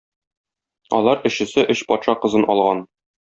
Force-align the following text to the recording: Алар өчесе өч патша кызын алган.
Алар 0.99 1.21
өчесе 1.31 1.67
өч 1.75 1.85
патша 1.91 2.17
кызын 2.25 2.49
алган. 2.57 2.85